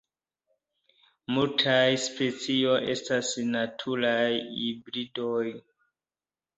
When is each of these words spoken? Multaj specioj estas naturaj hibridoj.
Multaj 1.35 1.83
specioj 2.07 2.73
estas 2.97 3.31
naturaj 3.53 4.19
hibridoj. 4.35 5.49